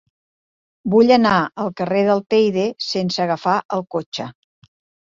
[0.93, 4.33] Vull anar al carrer del Teide sense agafar el cotxe.